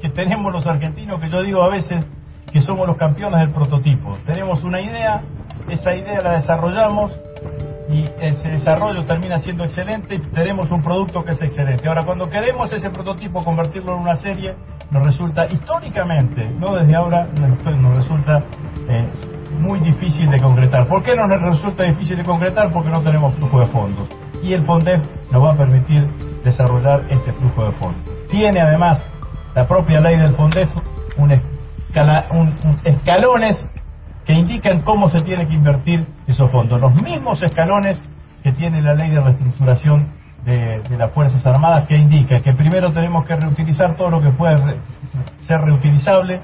que 0.00 0.10
tenemos 0.10 0.52
los 0.52 0.66
argentinos, 0.66 1.20
que 1.20 1.28
yo 1.30 1.42
digo 1.42 1.62
a 1.62 1.70
veces 1.70 2.06
que 2.52 2.60
somos 2.60 2.86
los 2.86 2.96
campeones 2.96 3.40
del 3.40 3.50
prototipo. 3.50 4.16
Tenemos 4.24 4.62
una 4.62 4.80
idea, 4.80 5.22
esa 5.68 5.94
idea 5.94 6.18
la 6.22 6.32
desarrollamos 6.32 7.12
y 7.88 8.04
ese 8.20 8.48
desarrollo 8.48 9.04
termina 9.04 9.38
siendo 9.38 9.64
excelente 9.64 10.16
y 10.16 10.18
tenemos 10.18 10.70
un 10.70 10.82
producto 10.82 11.22
que 11.24 11.30
es 11.30 11.42
excelente. 11.42 11.88
Ahora, 11.88 12.02
cuando 12.04 12.28
queremos 12.28 12.72
ese 12.72 12.90
prototipo 12.90 13.44
convertirlo 13.44 13.94
en 13.94 14.00
una 14.00 14.16
serie, 14.16 14.54
nos 14.90 15.04
resulta 15.04 15.46
históricamente, 15.46 16.50
no 16.58 16.74
desde 16.74 16.96
ahora, 16.96 17.26
nos 17.36 17.94
resulta 17.94 18.42
eh, 18.88 19.08
muy 19.60 19.78
difícil 19.80 20.30
de 20.30 20.38
concretar. 20.38 20.88
¿Por 20.88 21.02
qué 21.02 21.14
nos 21.14 21.28
resulta 21.28 21.84
difícil 21.84 22.16
de 22.16 22.24
concretar? 22.24 22.72
Porque 22.72 22.90
no 22.90 23.00
tenemos 23.02 23.34
flujo 23.36 23.60
de 23.60 23.66
fondos. 23.66 24.08
Y 24.42 24.52
el 24.52 24.64
FONDEF 24.64 25.02
nos 25.30 25.42
va 25.42 25.50
a 25.50 25.56
permitir 25.56 26.06
desarrollar 26.44 27.04
este 27.08 27.32
flujo 27.32 27.64
de 27.64 27.72
fondos. 27.72 28.28
Tiene 28.28 28.60
además 28.60 29.02
la 29.54 29.66
propia 29.66 30.00
ley 30.00 30.16
del 30.18 30.34
FONDEF 30.34 30.70
un 31.18 31.32
escalones 32.84 33.66
que 34.26 34.32
indican 34.34 34.82
cómo 34.82 35.08
se 35.08 35.22
tiene 35.22 35.46
que 35.46 35.54
invertir 35.54 36.06
esos 36.26 36.50
fondos. 36.50 36.80
Los 36.80 36.94
mismos 36.94 37.42
escalones 37.42 38.02
que 38.42 38.52
tiene 38.52 38.82
la 38.82 38.94
ley 38.94 39.10
de 39.10 39.20
reestructuración 39.20 40.08
de, 40.44 40.80
de, 40.88 40.96
las 40.96 41.12
Fuerzas 41.12 41.44
Armadas, 41.46 41.88
que 41.88 41.96
indica 41.96 42.40
que 42.40 42.52
primero 42.52 42.92
tenemos 42.92 43.24
que 43.26 43.34
reutilizar 43.34 43.96
todo 43.96 44.10
lo 44.10 44.20
que 44.20 44.30
puede 44.30 44.56
re, 44.56 44.76
ser 45.40 45.60
reutilizable, 45.60 46.40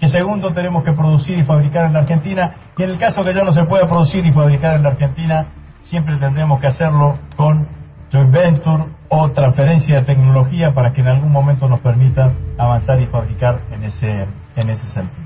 que 0.00 0.08
segundo 0.08 0.52
tenemos 0.52 0.82
que 0.82 0.92
producir 0.92 1.38
y 1.38 1.44
fabricar 1.44 1.86
en 1.86 1.92
la 1.92 2.00
Argentina, 2.00 2.54
y 2.76 2.82
en 2.82 2.90
el 2.90 2.98
caso 2.98 3.22
que 3.22 3.32
ya 3.32 3.44
no 3.44 3.52
se 3.52 3.64
pueda 3.64 3.88
producir 3.88 4.26
y 4.26 4.32
fabricar 4.32 4.74
en 4.74 4.82
la 4.82 4.90
Argentina, 4.90 5.46
siempre 5.80 6.16
tendremos 6.16 6.60
que 6.60 6.66
hacerlo 6.66 7.16
con 7.36 7.68
joint 8.10 8.32
venture 8.32 8.84
o 9.08 9.30
transferencia 9.30 10.00
de 10.00 10.04
tecnología 10.04 10.72
para 10.72 10.92
que 10.92 11.00
en 11.00 11.08
algún 11.08 11.30
momento 11.30 11.68
nos 11.68 11.80
permita 11.80 12.32
avanzar 12.58 13.00
y 13.00 13.06
fabricar 13.06 13.60
en 13.70 13.84
ese, 13.84 14.26
en 14.56 14.70
ese 14.70 14.88
sentido. 14.90 15.24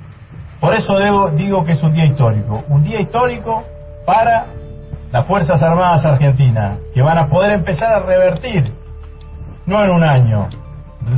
Por 0.60 0.74
eso 0.74 0.94
debo, 0.94 1.30
digo 1.30 1.64
que 1.64 1.72
es 1.72 1.82
un 1.82 1.92
día 1.92 2.04
histórico, 2.04 2.64
un 2.68 2.82
día 2.82 3.00
histórico 3.00 3.64
para 4.08 4.46
las 5.12 5.26
Fuerzas 5.26 5.62
Armadas 5.62 6.02
Argentinas, 6.06 6.78
que 6.94 7.02
van 7.02 7.18
a 7.18 7.28
poder 7.28 7.52
empezar 7.52 7.92
a 7.92 8.00
revertir, 8.00 8.72
no 9.66 9.84
en 9.84 9.90
un 9.90 10.02
año, 10.02 10.48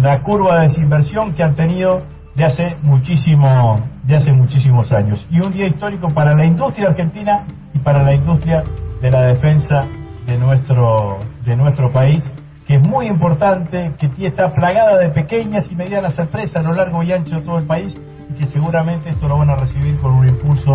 la 0.02 0.20
curva 0.24 0.56
de 0.56 0.62
desinversión 0.62 1.32
que 1.34 1.44
han 1.44 1.54
tenido 1.54 2.02
de 2.34 2.44
hace 2.44 2.74
muchísimo, 2.82 3.76
de 4.02 4.16
hace 4.16 4.32
muchísimos 4.32 4.90
años. 4.90 5.24
Y 5.30 5.38
un 5.38 5.52
día 5.52 5.68
histórico 5.68 6.08
para 6.08 6.34
la 6.34 6.44
industria 6.44 6.88
argentina 6.88 7.44
y 7.72 7.78
para 7.78 8.02
la 8.02 8.12
industria 8.12 8.64
de 9.00 9.08
la 9.08 9.26
defensa 9.26 9.82
de 10.26 10.36
nuestro, 10.36 11.18
de 11.44 11.54
nuestro 11.54 11.92
país, 11.92 12.24
que 12.66 12.74
es 12.74 12.88
muy 12.88 13.06
importante, 13.06 13.92
que 14.00 14.10
está 14.26 14.52
plagada 14.52 14.98
de 14.98 15.10
pequeñas 15.10 15.70
y 15.70 15.76
medianas 15.76 16.18
empresas 16.18 16.56
a 16.56 16.62
lo 16.62 16.72
largo 16.72 17.04
y 17.04 17.12
ancho 17.12 17.36
de 17.36 17.42
todo 17.42 17.58
el 17.58 17.68
país 17.68 17.94
y 18.30 18.34
que 18.34 18.48
seguramente 18.48 19.10
esto 19.10 19.28
lo 19.28 19.38
van 19.38 19.50
a 19.50 19.54
recibir 19.54 19.96
con 19.98 20.10
un 20.10 20.28
impulso 20.28 20.72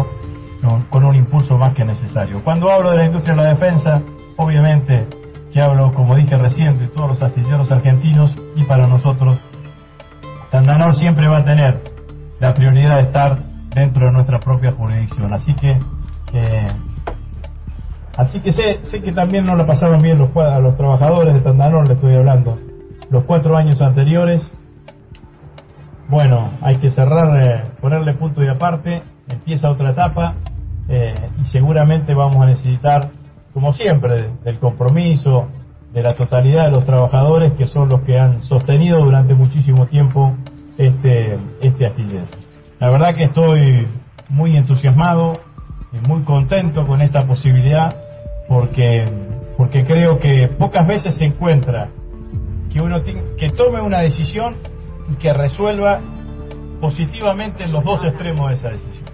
con 0.90 1.06
un 1.06 1.16
impulso 1.16 1.58
más 1.58 1.74
que 1.74 1.84
necesario. 1.84 2.44
Cuando 2.44 2.72
hablo 2.72 2.92
de 2.92 2.98
la 2.98 3.06
industria 3.06 3.36
de 3.36 3.42
la 3.44 3.50
defensa, 3.50 4.02
obviamente 4.38 5.08
que 5.52 5.62
hablo, 5.62 5.94
como 5.94 6.16
dije 6.16 6.38
recién, 6.38 6.78
de 6.78 6.88
todos 6.88 7.12
los 7.12 7.24
astilleros 7.24 7.72
argentinos 7.72 8.34
y 8.56 8.64
para 8.64 8.88
nosotros, 8.88 9.38
Tandanor 10.52 10.96
siempre 10.96 11.28
va 11.28 11.38
a 11.38 11.46
tener 11.46 11.82
la 12.40 12.54
prioridad 12.54 12.98
de 12.98 13.04
estar 13.04 13.38
dentro 13.74 14.08
de 14.08 14.12
nuestra 14.12 14.40
propia 14.40 14.72
jurisdicción. 14.72 15.34
Así 15.34 15.54
que, 15.56 15.78
eh, 16.34 16.72
así 18.18 18.40
que 18.42 18.52
sé, 18.52 18.80
sé 18.84 19.00
que 19.02 19.12
también 19.12 19.46
no 19.46 19.56
lo 19.56 19.66
pasaron 19.66 20.00
bien 20.00 20.18
los, 20.18 20.36
a 20.36 20.60
los 20.60 20.76
trabajadores 20.76 21.34
de 21.34 21.42
Tandanor, 21.42 21.88
le 21.88 21.94
estoy 21.94 22.16
hablando, 22.16 22.58
los 23.10 23.24
cuatro 23.24 23.56
años 23.56 23.82
anteriores. 23.82 24.50
Bueno, 26.08 26.52
hay 26.62 26.76
que 26.76 26.92
cerrar, 26.92 27.48
eh, 27.48 27.64
ponerle 27.82 28.14
punto 28.14 28.44
y 28.44 28.48
aparte, 28.48 29.02
empieza 29.28 29.72
otra 29.72 29.92
etapa 29.92 30.36
eh, 30.88 31.16
y 31.42 31.46
seguramente 31.48 32.14
vamos 32.14 32.38
a 32.38 32.46
necesitar, 32.46 33.10
como 33.54 33.74
siempre, 33.74 34.18
del 34.44 34.60
compromiso 34.60 35.48
de 35.92 36.04
la 36.04 36.14
totalidad 36.14 36.66
de 36.66 36.72
los 36.72 36.86
trabajadores 36.86 37.54
que 37.54 37.66
son 37.66 37.90
los 37.90 38.02
que 38.02 38.20
han 38.20 38.44
sostenido 38.44 39.04
durante 39.04 39.34
muchísimo 39.34 39.88
tiempo 39.88 40.36
este, 40.78 41.38
este 41.62 41.88
astillero. 41.88 42.26
La 42.80 42.92
verdad 42.92 43.16
que 43.16 43.24
estoy 43.24 43.88
muy 44.30 44.56
entusiasmado 44.56 45.34
y 45.92 46.08
muy 46.08 46.22
contento 46.22 46.86
con 46.86 47.02
esta 47.02 47.20
posibilidad 47.22 47.90
porque, 48.48 49.06
porque 49.58 49.84
creo 49.86 50.20
que 50.20 50.50
pocas 50.60 50.86
veces 50.86 51.16
se 51.16 51.26
encuentra 51.26 51.88
que 52.72 52.84
uno 52.84 53.02
que 53.04 53.48
tome 53.48 53.82
una 53.82 54.02
decisión 54.02 54.56
y 55.12 55.16
que 55.16 55.34
resuelva 55.34 56.00
positivamente 56.80 57.64
en 57.64 57.72
los 57.72 57.84
dos 57.84 58.04
extremos 58.04 58.50
de 58.50 58.56
esa 58.56 58.70
decisión. 58.70 59.06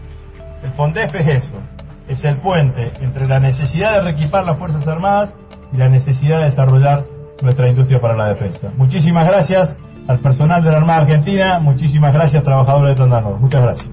El 0.63 0.71
FONDEF 0.73 1.15
es 1.15 1.45
eso, 1.45 1.61
es 2.07 2.23
el 2.23 2.37
puente 2.37 2.91
entre 3.01 3.27
la 3.27 3.39
necesidad 3.39 3.93
de 3.93 4.01
reequipar 4.01 4.45
las 4.45 4.57
Fuerzas 4.57 4.87
Armadas 4.87 5.31
y 5.73 5.77
la 5.77 5.89
necesidad 5.89 6.39
de 6.39 6.45
desarrollar 6.45 7.03
nuestra 7.43 7.69
industria 7.69 7.99
para 7.99 8.15
la 8.15 8.29
defensa. 8.29 8.71
Muchísimas 8.77 9.27
gracias 9.27 9.75
al 10.07 10.19
personal 10.19 10.63
de 10.63 10.71
la 10.71 10.77
Armada 10.77 11.01
Argentina, 11.01 11.59
muchísimas 11.59 12.13
gracias 12.13 12.43
trabajadores 12.43 12.95
de 12.95 12.99
Tandanor. 13.03 13.39
Muchas 13.39 13.61
gracias. 13.61 13.89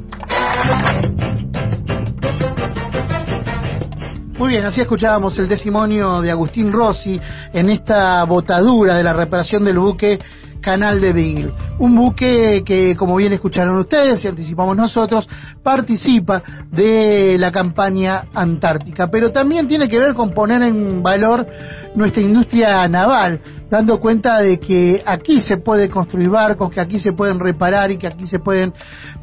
Muy 4.38 4.50
bien, 4.50 4.64
así 4.64 4.80
escuchábamos 4.80 5.36
el 5.38 5.48
testimonio 5.48 6.20
de 6.20 6.30
Agustín 6.30 6.70
Rossi 6.70 7.20
en 7.52 7.70
esta 7.70 8.22
botadura 8.24 8.94
de 8.94 9.02
la 9.02 9.12
reparación 9.12 9.64
del 9.64 9.80
buque 9.80 10.18
Canal 10.60 11.00
de 11.00 11.12
Beagle. 11.12 11.52
Un 11.78 11.94
buque 11.94 12.62
que, 12.64 12.96
como 12.96 13.16
bien 13.16 13.32
escucharon 13.32 13.78
ustedes 13.78 14.24
y 14.24 14.28
anticipamos 14.28 14.76
nosotros, 14.76 15.28
participa 15.62 16.42
de 16.70 17.36
la 17.38 17.52
campaña 17.52 18.24
antártica, 18.34 19.08
pero 19.08 19.30
también 19.30 19.68
tiene 19.68 19.88
que 19.88 19.98
ver 19.98 20.14
con 20.14 20.30
poner 20.30 20.62
en 20.62 21.02
valor 21.02 21.46
nuestra 21.94 22.22
industria 22.22 22.86
naval, 22.88 23.40
dando 23.70 23.98
cuenta 23.98 24.36
de 24.36 24.58
que 24.58 25.02
aquí 25.04 25.40
se 25.40 25.58
puede 25.58 25.88
construir 25.88 26.28
barcos, 26.30 26.70
que 26.70 26.80
aquí 26.80 26.98
se 27.00 27.12
pueden 27.12 27.38
reparar 27.38 27.90
y 27.90 27.98
que 27.98 28.06
aquí 28.06 28.26
se 28.26 28.38
pueden 28.38 28.72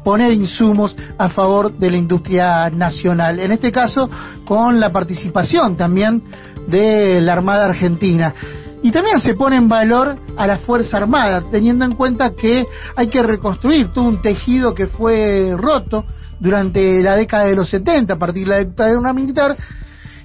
poner 0.04 0.32
insumos 0.32 0.96
a 1.18 1.28
favor 1.30 1.72
de 1.72 1.90
la 1.90 1.96
industria 1.96 2.70
nacional. 2.70 3.40
En 3.40 3.50
este 3.52 3.72
caso, 3.72 4.08
con 4.46 4.78
la 4.78 4.92
participación 4.92 5.76
también 5.76 6.22
de 6.66 7.20
la 7.20 7.32
Armada 7.32 7.66
Argentina. 7.66 8.34
Y 8.82 8.90
también 8.90 9.20
se 9.20 9.34
pone 9.34 9.56
en 9.56 9.68
valor 9.68 10.16
a 10.36 10.46
la 10.46 10.58
Fuerza 10.58 10.98
Armada, 10.98 11.42
teniendo 11.50 11.84
en 11.84 11.92
cuenta 11.92 12.34
que 12.34 12.60
hay 12.94 13.08
que 13.08 13.22
reconstruir 13.22 13.92
todo 13.92 14.06
un 14.06 14.22
tejido 14.22 14.74
que 14.74 14.86
fue 14.86 15.54
roto 15.56 16.04
durante 16.38 17.02
la 17.02 17.16
década 17.16 17.46
de 17.46 17.56
los 17.56 17.70
70, 17.70 18.14
a 18.14 18.18
partir 18.18 18.44
de 18.46 18.50
la 18.50 18.64
dictadura 18.64 19.12
militar, 19.12 19.56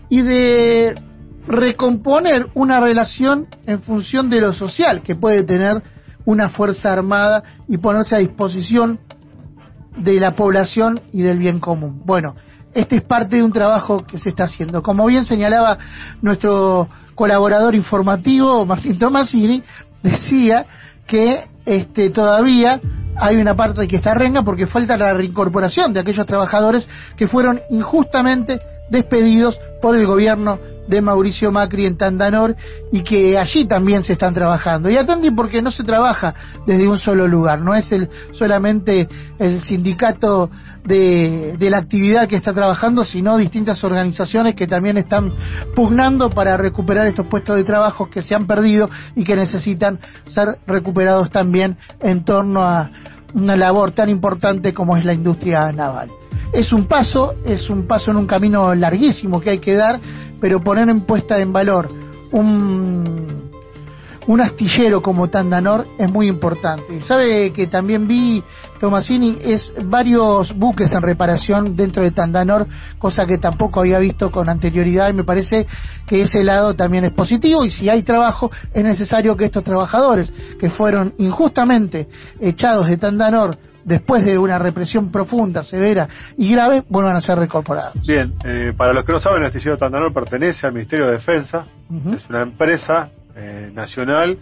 y 0.09 0.21
de 0.21 0.95
recomponer 1.47 2.47
una 2.53 2.79
relación 2.79 3.47
en 3.65 3.81
función 3.81 4.29
de 4.29 4.41
lo 4.41 4.53
social 4.53 5.01
que 5.01 5.15
puede 5.15 5.43
tener 5.43 5.81
una 6.25 6.49
Fuerza 6.49 6.91
Armada 6.91 7.43
y 7.67 7.77
ponerse 7.77 8.15
a 8.15 8.19
disposición 8.19 8.99
de 9.97 10.19
la 10.19 10.35
población 10.35 10.99
y 11.11 11.21
del 11.21 11.39
bien 11.39 11.59
común. 11.59 12.01
Bueno, 12.05 12.35
este 12.73 12.97
es 12.97 13.03
parte 13.03 13.37
de 13.37 13.43
un 13.43 13.51
trabajo 13.51 13.97
que 13.97 14.17
se 14.17 14.29
está 14.29 14.45
haciendo. 14.45 14.81
Como 14.81 15.05
bien 15.05 15.25
señalaba 15.25 15.77
nuestro 16.21 16.87
colaborador 17.15 17.75
informativo, 17.75 18.65
Martín 18.65 18.97
Tomasini, 18.97 19.63
decía 20.01 20.65
que 21.07 21.45
este, 21.65 22.09
todavía 22.09 22.79
hay 23.15 23.37
una 23.37 23.55
parte 23.55 23.87
que 23.87 23.97
está 23.97 24.13
renga 24.13 24.41
porque 24.43 24.67
falta 24.67 24.97
la 24.97 25.13
reincorporación 25.13 25.93
de 25.93 25.99
aquellos 25.99 26.25
trabajadores 26.25 26.87
que 27.17 27.27
fueron 27.27 27.59
injustamente 27.69 28.59
despedidos 28.89 29.59
por 29.81 29.95
el 29.95 30.05
gobierno 30.05 30.57
de 30.87 31.01
Mauricio 31.01 31.51
Macri 31.51 31.85
en 31.85 31.97
Tandanor 31.97 32.55
y 32.91 33.03
que 33.03 33.37
allí 33.37 33.65
también 33.65 34.03
se 34.03 34.13
están 34.13 34.33
trabajando. 34.33 34.89
Y 34.89 34.97
atendí 34.97 35.31
porque 35.31 35.61
no 35.61 35.71
se 35.71 35.83
trabaja 35.83 36.33
desde 36.65 36.87
un 36.87 36.97
solo 36.97 37.27
lugar, 37.27 37.61
no 37.61 37.73
es 37.75 37.91
el 37.91 38.09
solamente 38.31 39.07
el 39.39 39.59
sindicato 39.61 40.49
de, 40.83 41.55
de 41.57 41.69
la 41.69 41.77
actividad 41.77 42.27
que 42.27 42.35
está 42.35 42.53
trabajando, 42.53 43.05
sino 43.05 43.37
distintas 43.37 43.83
organizaciones 43.83 44.55
que 44.55 44.67
también 44.67 44.97
están 44.97 45.29
pugnando 45.75 46.29
para 46.29 46.57
recuperar 46.57 47.07
estos 47.07 47.27
puestos 47.27 47.55
de 47.55 47.63
trabajo 47.63 48.09
que 48.09 48.23
se 48.23 48.35
han 48.35 48.47
perdido 48.47 48.89
y 49.15 49.23
que 49.23 49.35
necesitan 49.35 49.99
ser 50.25 50.57
recuperados 50.65 51.29
también 51.29 51.77
en 51.99 52.23
torno 52.23 52.63
a 52.63 52.89
una 53.33 53.55
labor 53.55 53.91
tan 53.91 54.09
importante 54.09 54.73
como 54.73 54.97
es 54.97 55.05
la 55.05 55.13
industria 55.13 55.71
naval. 55.71 56.09
Es 56.53 56.73
un 56.73 56.85
paso, 56.85 57.35
es 57.45 57.69
un 57.69 57.87
paso 57.87 58.11
en 58.11 58.17
un 58.17 58.27
camino 58.27 58.75
larguísimo 58.75 59.39
que 59.39 59.51
hay 59.51 59.59
que 59.59 59.73
dar, 59.73 59.99
pero 60.41 60.59
poner 60.59 60.89
en 60.89 61.01
puesta 61.01 61.37
en 61.37 61.53
valor 61.53 61.87
un, 62.31 63.03
un 64.27 64.41
astillero 64.41 65.01
como 65.01 65.29
Tandanor 65.29 65.85
es 65.97 66.11
muy 66.11 66.27
importante. 66.27 67.01
Sabe 67.01 67.51
que 67.51 67.67
también 67.67 68.07
vi, 68.07 68.43
Tomasini, 68.79 69.37
es 69.41 69.73
varios 69.85 70.55
buques 70.57 70.91
en 70.91 71.01
reparación 71.01 71.75
dentro 71.75 72.03
de 72.03 72.11
Tandanor, 72.11 72.67
cosa 72.97 73.25
que 73.25 73.37
tampoco 73.37 73.81
había 73.81 73.99
visto 73.99 74.31
con 74.31 74.49
anterioridad 74.49 75.09
y 75.09 75.13
me 75.13 75.23
parece 75.23 75.67
que 76.07 76.23
ese 76.23 76.43
lado 76.43 76.73
también 76.73 77.05
es 77.05 77.13
positivo 77.13 77.63
y 77.63 77.69
si 77.69 77.89
hay 77.89 78.03
trabajo 78.03 78.51
es 78.73 78.83
necesario 78.83 79.35
que 79.35 79.45
estos 79.45 79.63
trabajadores 79.63 80.33
que 80.59 80.69
fueron 80.69 81.13
injustamente 81.17 82.07
echados 82.39 82.87
de 82.87 82.97
Tandanor 82.97 83.51
después 83.83 84.23
de 84.25 84.37
una 84.37 84.59
represión 84.59 85.11
profunda, 85.11 85.63
severa 85.63 86.07
y 86.37 86.51
grave, 86.53 86.83
vuelvan 86.89 87.15
a 87.15 87.21
ser 87.21 87.37
reincorporados. 87.37 87.93
Bien, 88.05 88.33
eh, 88.45 88.73
para 88.75 88.93
los 88.93 89.03
que 89.05 89.13
no 89.13 89.19
saben, 89.19 89.41
el 89.41 89.47
astillero 89.47 89.77
Tandanor 89.77 90.13
pertenece 90.13 90.67
al 90.67 90.73
Ministerio 90.73 91.07
de 91.07 91.13
Defensa, 91.13 91.65
es 92.15 92.29
una 92.29 92.41
empresa 92.43 93.09
eh, 93.35 93.71
nacional 93.73 94.37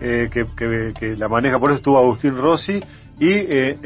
eh, 0.00 0.28
que, 0.32 0.44
que- 0.56 0.92
que 0.98 1.16
la 1.16 1.28
maneja, 1.28 1.58
por 1.58 1.70
eso 1.70 1.78
estuvo 1.78 1.98
Agustín 1.98 2.36
Rossi, 2.36 2.80
y 3.20 3.28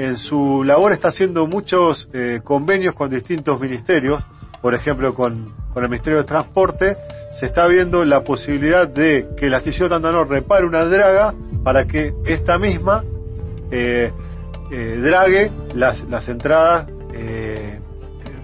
en 0.01 0.17
su 0.17 0.63
labor 0.65 0.93
está 0.93 1.09
haciendo 1.09 1.47
muchos 1.47 2.09
convenios 2.45 2.95
con 2.95 3.11
distintos 3.11 3.61
ministerios, 3.61 4.25
por 4.63 4.73
ejemplo 4.75 5.13
con, 5.13 5.53
con 5.75 5.83
el 5.85 5.91
Ministerio 5.91 6.21
de 6.21 6.25
Transporte, 6.25 6.97
se 7.39 7.47
está 7.47 7.67
viendo 7.67 8.03
la 8.05 8.23
posibilidad 8.23 8.89
de 8.89 9.27
que 9.37 9.47
el 9.49 9.55
astillero 9.55 9.91
Tandanor 9.91 10.27
repare 10.31 10.65
una 10.65 10.87
draga 10.87 11.35
para 11.63 11.85
que 11.87 12.15
esta 12.25 12.57
misma 12.57 13.03
eh, 13.71 14.11
eh, 14.71 14.99
drague 15.01 15.51
las, 15.75 16.03
las 16.09 16.29
entradas 16.29 16.89
eh, 17.13 17.81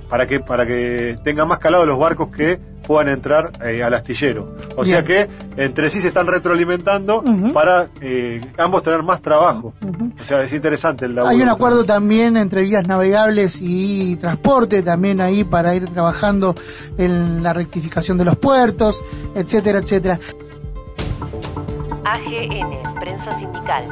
para 0.09 0.27
que 0.27 0.41
para 0.41 0.67
que 0.67 1.19
tengan 1.25 1.49
más 1.49 1.59
calado 1.59 1.87
los 1.87 1.99
barcos 1.99 2.29
que 2.37 2.59
puedan 2.87 3.09
entrar 3.09 3.51
eh, 3.65 3.83
al 3.83 3.95
astillero. 3.95 4.57
O 4.77 4.85
sea 4.85 5.03
que 5.03 5.27
entre 5.57 5.91
sí 5.91 6.01
se 6.01 6.09
están 6.09 6.27
retroalimentando 6.27 7.23
para 7.55 7.89
eh, 8.01 8.41
ambos 8.59 8.83
tener 8.83 9.03
más 9.03 9.23
trabajo. 9.23 9.73
O 10.21 10.25
sea, 10.25 10.43
es 10.43 10.53
interesante 10.53 11.07
el 11.07 11.15
laburo. 11.15 11.35
Hay 11.35 11.41
un 11.41 11.49
acuerdo 11.49 11.85
también 11.85 12.37
entre 12.37 12.63
vías 12.63 12.87
navegables 12.87 13.57
y 13.61 14.17
transporte, 14.17 14.83
también 14.83 15.21
ahí 15.21 15.45
para 15.45 15.75
ir 15.75 15.85
trabajando 15.85 16.55
en 16.99 17.43
la 17.43 17.53
rectificación 17.53 18.19
de 18.19 18.25
los 18.25 18.37
puertos, 18.37 19.01
etcétera, 19.35 19.79
etcétera. 19.79 20.19
AGN, 22.05 23.01
Prensa 23.01 23.33
Sindical. 23.33 23.85